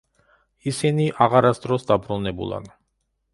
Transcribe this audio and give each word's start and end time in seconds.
ისინი 0.71 1.05
აღარასდროს 1.25 1.85
დაბრუნებულან. 1.93 2.67